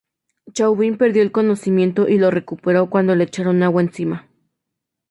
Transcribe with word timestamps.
Chauvin 0.51 0.97
perdió 0.97 1.21
el 1.21 1.31
conocimiento 1.31 2.09
y 2.09 2.17
lo 2.17 2.31
recuperó 2.31 2.89
cuando 2.89 3.15
le 3.15 3.25
echaron 3.25 3.61
agua 3.61 3.83
encima. 3.83 4.27